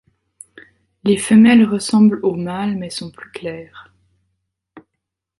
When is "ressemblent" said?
1.63-2.25